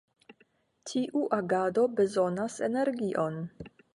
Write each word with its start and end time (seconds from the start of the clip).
Tiu 0.91 1.21
agado 1.37 1.85
bezonas 2.01 2.57
energion. 2.71 3.41